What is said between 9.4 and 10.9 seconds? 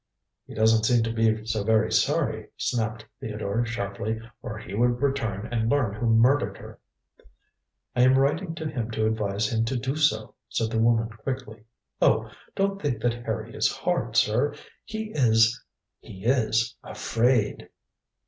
him to do so," said the